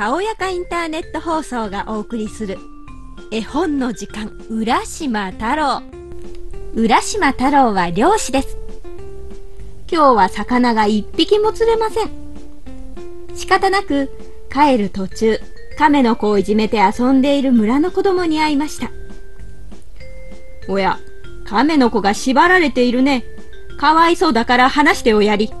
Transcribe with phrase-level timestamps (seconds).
[0.00, 2.56] たおやかインターネット放送がお送りする
[3.30, 5.82] 絵本の時間浦島太郎。
[6.74, 8.56] 浦島太郎は漁師です。
[9.92, 12.08] 今日は魚が一匹も釣れません。
[13.34, 14.10] 仕方なく
[14.50, 15.38] 帰る途中
[15.76, 18.90] 亀の子をいじめて遊んでいる村の子供に会いました。
[20.66, 20.98] おや
[21.44, 23.22] 亀の子が縛られているね。
[23.78, 25.52] かわいそうだから話しておやり。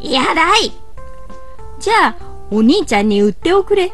[0.00, 0.72] やだい。
[1.78, 3.92] じゃあお兄ちゃんに売っておくれ。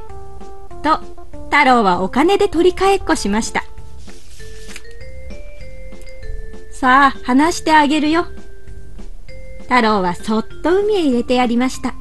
[0.83, 0.99] と、
[1.45, 3.63] 太郎はお金で取り替えっこしました。
[6.73, 8.27] さあ、話してあげるよ。
[9.63, 11.95] 太郎はそっと海へ入れてやりました。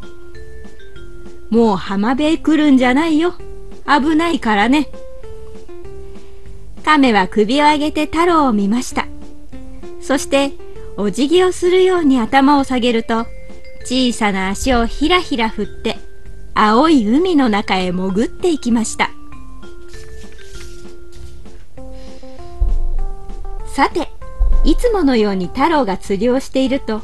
[1.52, 3.36] もう浜辺へ来るんじゃないよ。
[3.86, 4.90] 危ないからね。
[6.84, 9.06] 亀は首を上げて太郎を見ました。
[10.02, 10.54] そして、
[10.98, 13.28] お辞儀をするように頭を下げると、
[13.84, 16.07] 小さな足をひらひら振って、
[16.60, 19.12] 青い海の中へ潜っていきました。
[23.68, 24.10] さて
[24.64, 27.04] いつものように太郎が釣りをしていると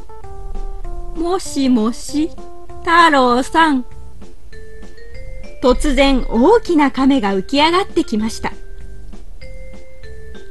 [1.15, 2.31] 「もしもし
[2.79, 3.85] 太郎さん」
[5.61, 8.53] 突然大きな亀が浮き上がってきました。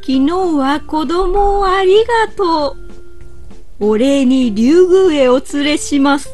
[0.03, 2.77] 昨日は子供をありがと
[3.81, 3.87] う。
[3.89, 6.31] お礼に竜宮へお連れします。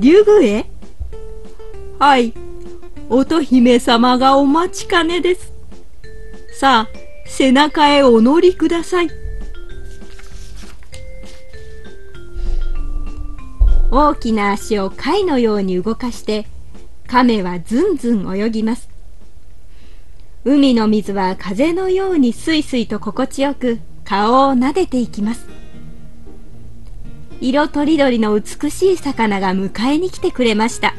[0.00, 0.73] 竜宮へ？
[1.98, 2.34] はい。
[3.08, 5.52] 乙姫様がお待ちかねです。
[6.58, 9.24] さあ、背中へお乗りください。
[13.96, 16.46] 大きな足を貝のように動かして
[17.06, 18.88] 亀はずんずん泳ぎます
[20.44, 25.46] 海の水は風のようにすいすいと心地よく顔を撫でていきます
[27.40, 30.94] 色とりどりの美しい魚が迎えに来てくれました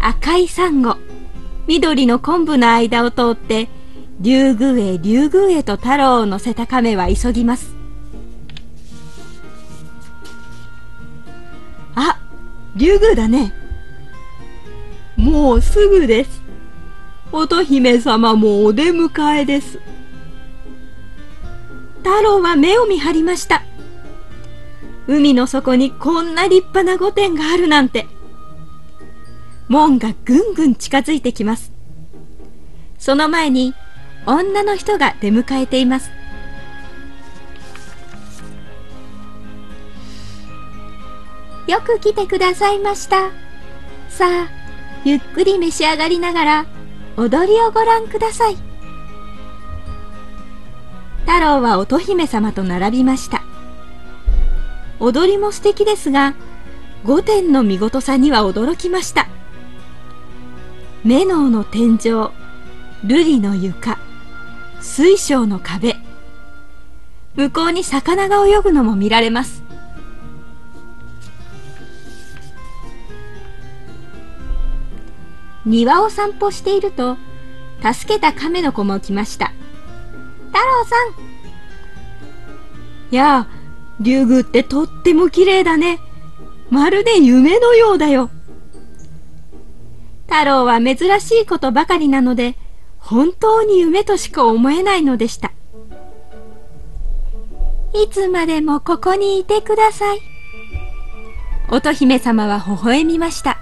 [0.00, 0.96] 赤いサンゴ。
[1.66, 3.68] 緑の昆布の間を通って
[4.20, 7.74] 竜宮へ竜宮へと太郎を乗せた亀は急ぎます。
[11.94, 12.18] あ
[12.74, 13.52] 竜宮だね。
[15.16, 16.42] もうすぐです。
[17.30, 19.78] 乙姫様もお出迎えです。
[21.98, 23.62] 太郎は目を見張りました。
[25.06, 28.06] 海の底にこんな立派な御殿があるなんて。
[29.70, 31.70] 門がぐんぐん近づいてきます。
[32.98, 33.72] その前に
[34.26, 36.10] 女の人が出迎えています。
[41.68, 43.30] よく来てくださいました。
[44.08, 44.48] さあ、
[45.04, 46.66] ゆっくり召し上がりながら
[47.16, 48.56] 踊りをご覧ください。
[51.26, 53.44] 太郎は乙姫様と並びました。
[54.98, 56.34] 踊りも素敵ですが、
[57.04, 59.28] 御殿の見事さには驚きました。
[61.02, 62.30] メノウの天井瑠
[63.06, 63.98] 璃の床
[64.82, 65.96] 水晶の壁。
[67.36, 69.62] 向こうに魚が泳ぐのも見られます。
[75.64, 77.16] 庭を散歩していると
[77.82, 79.52] 助けた亀の子も来ました。
[80.48, 80.96] 太郎さ
[83.10, 83.14] ん。
[83.14, 83.48] やあ
[84.00, 85.98] 竜宮ってとっても綺麗だね。
[86.68, 88.28] まるで夢のようだよ。
[90.30, 92.54] 太郎は珍しいことばかりなので、
[92.98, 95.50] 本当に夢としか思えないのでした。
[97.92, 100.20] いつまでもここにいてください。
[101.68, 103.58] 乙姫様は微笑みました。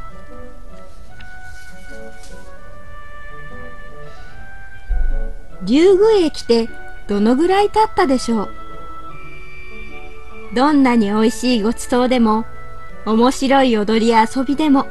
[5.65, 6.69] 竜宮へ来て
[7.09, 8.49] どのぐらい経ったでしょう。
[10.55, 12.45] どんなに美味しいごちそうでも、
[13.07, 14.87] 面白い踊りや遊びでも、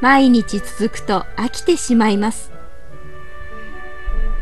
[0.00, 2.52] 毎日続くと飽きてしまいます。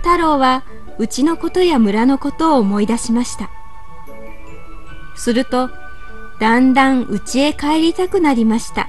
[0.03, 0.65] 太郎は
[0.99, 3.50] うちのことや村のことを思い出しました。
[5.16, 5.71] すると
[6.39, 8.89] だんだん家へ帰りたくなりました。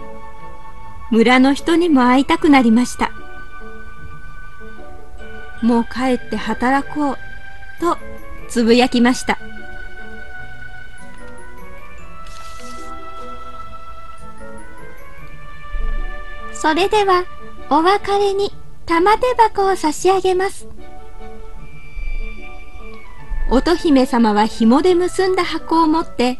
[1.09, 3.11] 村の人にも会いたくなりました。
[5.61, 7.17] もう帰って働こう
[7.79, 7.97] と
[8.49, 9.39] つぶやきました。
[16.67, 17.23] それでは
[17.69, 18.51] お別れに
[18.85, 20.67] 玉手箱を差し上げます。
[23.49, 26.37] 乙姫様は紐で結んだ箱を持って、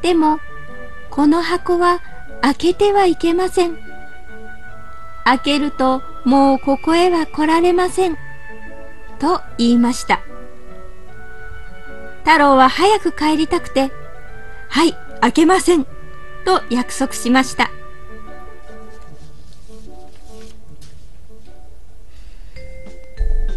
[0.00, 0.40] でも、
[1.10, 2.00] この箱は
[2.40, 3.76] 開けてはいけません。
[5.26, 8.16] 開けるともうここへは来られません。
[9.18, 10.22] と言いました。
[12.24, 13.92] 太郎は早く帰りたくて、
[14.70, 15.84] はい、開けません。
[16.46, 17.70] と約束しました。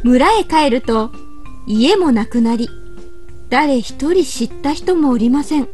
[0.04, 1.12] 村へ帰ると
[1.68, 2.70] 家もなくなり
[3.50, 5.68] 誰一人知った人もおりません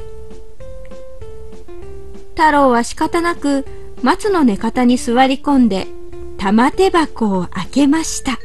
[2.32, 3.66] 太郎は仕方なく
[4.02, 5.88] 松の根方に座り込んで
[6.38, 8.40] 玉手箱を開けました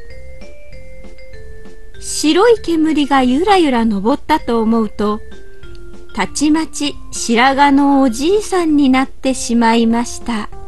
[2.00, 5.20] 白い煙がゆらゆら登ったと思うと
[6.14, 10.59] たちまち白髪のおじいさんになってしまいました。